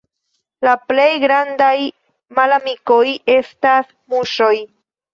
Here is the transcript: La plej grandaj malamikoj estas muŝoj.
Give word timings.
La 0.67 0.71
plej 0.91 1.09
grandaj 1.25 1.75
malamikoj 2.39 3.05
estas 3.39 3.97
muŝoj. 4.17 4.55